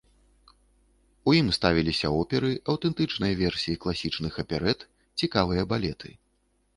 У 1.29 1.33
ім 1.39 1.47
ставіліся 1.57 2.07
оперы, 2.21 2.49
аўтэнтычныя 2.73 3.35
версіі 3.41 3.75
класічных 3.83 4.33
аперэт, 4.45 4.79
цікавыя 5.23 5.63
балеты. 5.75 6.09